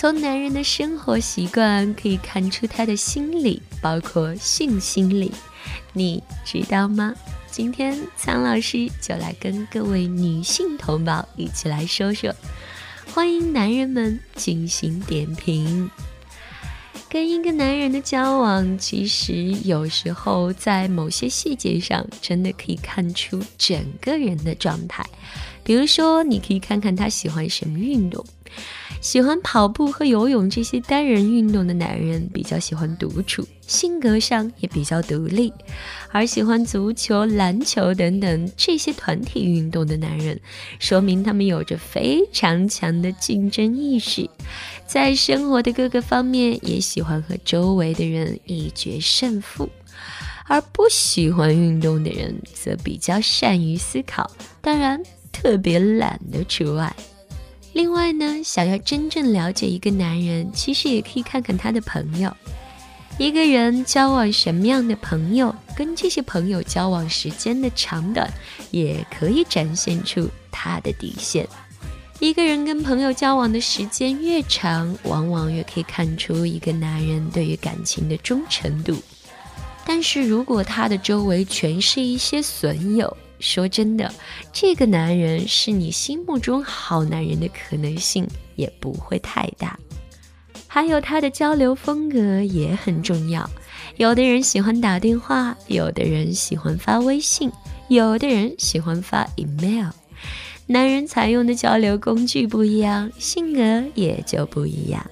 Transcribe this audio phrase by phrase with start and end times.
[0.00, 5.30] 从男人的生活习惯可以看出他的心理，包括性心理，
[5.92, 7.14] 你知道吗？
[7.50, 12.34] 今天苍老师就来跟各位女性同胞一起来说说，
[13.12, 15.90] 欢迎男人们进行点评。
[17.10, 25.04] 跟一个男人的交往，其实有时候在某些细节上，真的可以看出整个人的状态。
[25.62, 28.24] 比如说，你可以看看他喜欢什么运动。
[29.00, 35.50] 喜欢跑步和游泳这些单人运动的男人比较喜欢独处，性格上也比较独立；
[36.10, 40.38] 而喜欢足球、篮球等等这些团体运动的男人，
[40.78, 44.28] 说明他们有着非常强的竞争意识，
[44.86, 49.66] 在生活的各个方面也喜欢和周围的人一决胜负；
[50.46, 54.30] 而不喜欢运动的人则比较善于思考，
[54.60, 56.94] 当然特别懒的除外。
[57.72, 62.34] 另外呢，想要真正了解一个男人，其实也可以看看他的朋友。
[63.18, 68.32] 一个人交往什么样的朋友，跟这些朋友交往时间的长短，
[68.70, 71.46] 也可以展现出他的底线。
[72.18, 78.96] 一个人跟朋友交往的时间越长，往往越可以看出一个男人对于感情的忠诚度。
[79.86, 84.12] 但是如果他的周围全是一些损友，说真的，
[84.52, 89.78] 这个男人是你心目中好男人的可能性也不会太大。
[90.68, 93.50] 还有他的交流风格也很重要，
[93.96, 97.50] 有的人喜欢打电话，有的人喜欢发微信，
[97.88, 99.88] 有的人喜欢发 email。
[100.66, 105.04] 男人采用的交流工具不一样，性格也就不一样。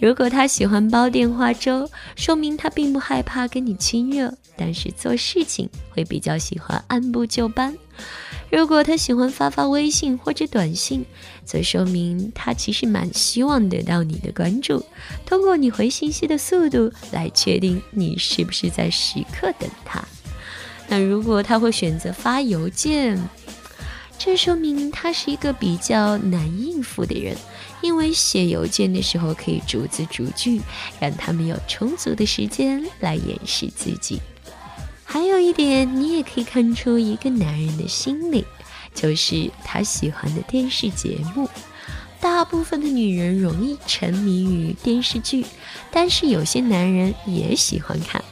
[0.00, 7.76] 如果他喜欢煲电话粥，说明他并不害怕跟你亲热，但是做事情会比较喜欢按部就班。
[8.50, 11.04] 如果他喜欢发发微信或者短信，
[11.44, 14.82] 则说明他其实蛮希望得到你的关注，
[15.26, 20.02] 通过你回信息的速度来确定你是不是在时刻等他。
[20.88, 23.16] 那如果他会选择发邮件，
[24.22, 27.34] 这说明他是一个比较难应付的人。
[27.80, 30.60] 因为写邮件的时候可以逐字逐句，
[31.00, 34.20] 让他们有充足的时间来掩饰自己。
[35.02, 38.44] 还有一点，你也可以看出一个男人的心理，
[38.94, 41.48] 就是他喜欢的电视节目。
[42.20, 45.46] 大部分的女人容易沉迷于电视剧，
[45.90, 48.22] 但是有些男人也喜欢看。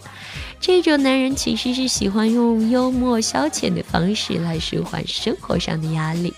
[0.60, 6.34] 这种男人其实是喜欢用幽默消遣的方式来舒缓生活上的压力。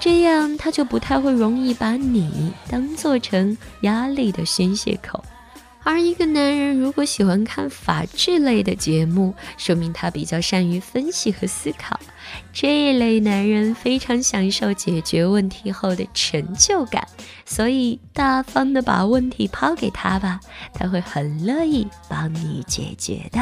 [0.00, 5.24] 这样他就不太会容易把你当做成压力的宣泄口，
[5.84, 12.00] 而一个男人如果喜欢看法制类的节目，说明他比较善于分析和思考。
[12.52, 17.06] 这一类男人非常享受解决问题后的成就感，
[17.44, 20.40] 所以大方的把问题抛给他吧，
[20.72, 23.40] 他会很乐意帮你解决的。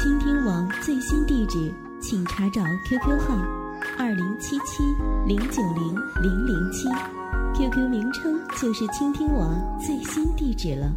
[0.00, 3.65] 倾听王最新地址，请查找 QQ 号。
[3.98, 4.82] 二零七七
[5.26, 6.86] 零九零零零七
[7.54, 10.92] ，QQ 名称就是倾听我最新地址了。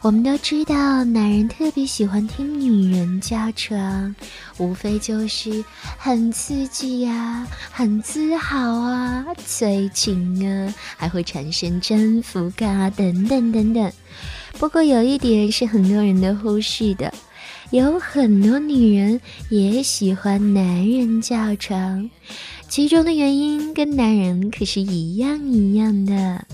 [0.00, 4.14] 我们都知道，男人特别喜欢听女人叫床，
[4.58, 5.64] 无非就是
[5.98, 13.92] 很刺激呀，很自豪啊，催情啊，还会产生征服感啊，等等等等。
[14.58, 17.12] 不过有一点是很多人都忽视的。
[17.72, 19.18] 有很多女人
[19.48, 22.10] 也喜欢男人叫床，
[22.68, 26.46] 其中的原因跟男人可是一样一样的。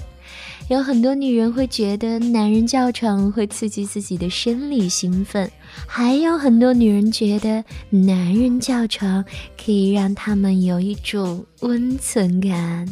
[0.68, 5.50] 有很多女人会觉得男人叫床会刺激自己的生理兴奋，
[5.88, 9.24] 还有很多女人觉得男人叫床
[9.60, 12.86] 可以让他们有一种温存感。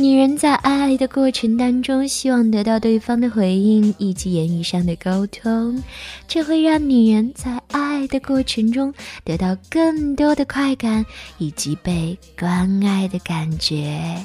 [0.00, 5.82] 女人在爱的过程当中，希望得到对方的回应以及言语上的沟通，
[6.26, 8.94] 这会让女人在爱的过程中
[9.24, 11.04] 得到更多的快感
[11.36, 14.24] 以及被关爱的感觉。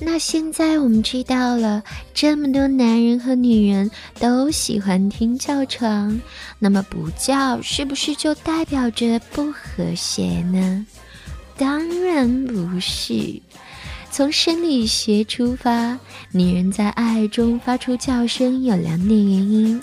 [0.00, 1.82] 那现在我们知道了，
[2.12, 3.90] 这么多男人和女人
[4.20, 6.20] 都喜欢听叫床，
[6.58, 10.86] 那么不叫是不是就代表着不和谐呢？
[11.56, 13.40] 当然不是。
[14.16, 15.98] 从生理学出发，
[16.30, 19.82] 女人在爱中发出叫声有两点原因，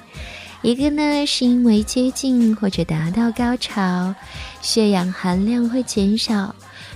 [0.62, 4.16] 一个呢是因为接近或者达到高潮，
[4.62, 6.56] 血氧含量会减少，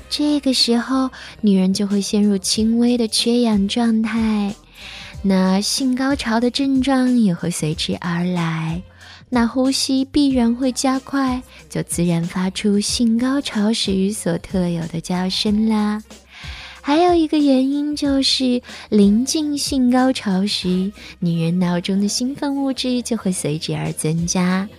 [0.10, 1.10] 这个时候
[1.42, 4.56] 女人就会陷入轻微的缺氧状态，
[5.22, 8.82] 那性高潮的症状也会随之而来，
[9.28, 16.02] 那呼吸必然会加快，就自然发出性高潮时所特有的叫声啦。
[16.86, 24.70] 还有一个原因就是，临近性高潮时，女人脑中的兴奋物质就会随之而增加。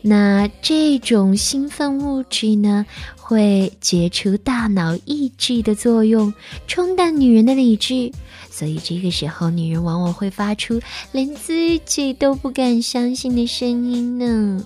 [0.00, 2.86] 那这种兴奋物质呢，
[3.18, 6.32] 会解除大脑抑制的作用，
[6.66, 8.10] 冲淡女人的理智，
[8.50, 10.80] 所以这个时候，女人往往会发出
[11.12, 14.64] 连自己都不敢相信的声音呢。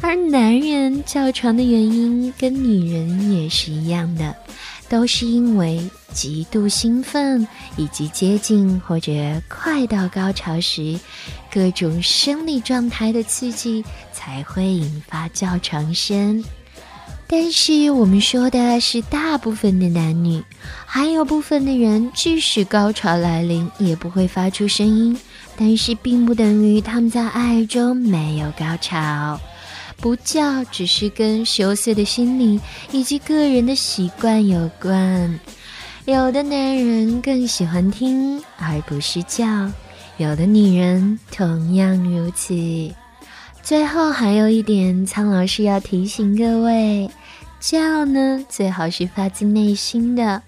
[0.00, 4.34] 而男人叫床的原因跟女人也是一样的，
[4.94, 9.10] 都是因为极度兴奋以及接近或者
[9.48, 11.00] 快到高潮时，
[11.52, 16.44] 各种生理状态的刺激才会引发叫床声。
[17.26, 20.40] 但是我们说的是大部分的男女，
[20.86, 25.18] 还有部分的人即使高潮来临也不会发出声音，
[25.56, 29.40] 但是并不等于他们在爱中没有高潮。
[29.96, 32.60] 不叫，只是跟羞涩的心理
[32.92, 35.40] 以及个人的习惯有关。
[36.04, 39.70] 有的男人更喜欢听而不是叫，
[40.18, 42.54] 有的女人同样如此。
[43.62, 47.08] 最后还有一点，苍老师要提醒各位：
[47.58, 50.42] 叫呢，最好是发自内心的。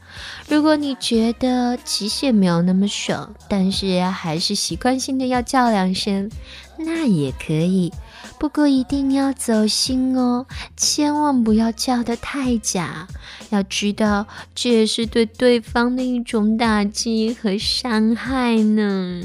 [0.50, 6.30] 如果你觉得其实也没有那么爽，但是还是习惯性的要叫两声，
[6.76, 7.90] 那也可以。
[8.38, 10.46] 不过一定要走心哦，
[10.76, 13.08] 千万不要叫得太假。
[13.50, 19.22] 要知道，这也是对对方的一种打击和伤害呢。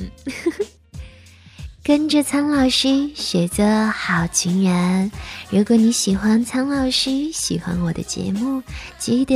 [1.83, 5.11] 跟着苍老师学做好情人。
[5.49, 8.61] 如果你喜欢苍老师，喜欢我的节目，
[8.99, 9.35] 记得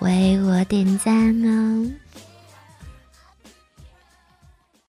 [0.00, 1.90] 为我点赞哦。